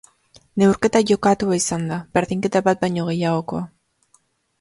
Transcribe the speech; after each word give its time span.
Neurketa 0.61 1.01
jokatua 1.11 1.59
izan 1.59 1.85
da, 1.91 1.99
berdinketa 2.17 2.63
bat 2.69 2.81
baino 2.87 3.05
gehiagokoa. 3.11 3.63